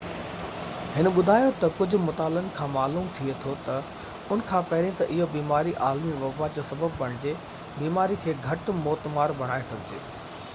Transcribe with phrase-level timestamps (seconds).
[0.93, 5.29] هن ٻڌايو تہ ڪجهہ مطالعن کان معلوم ٿئي ٿو تہ ان کان پهرين تہ اهو
[5.35, 7.37] بيماري عالمي وبا جو سبب بڻجي
[7.77, 10.05] بيماري کي گهٽ موتمار بڻائڻ گهرجي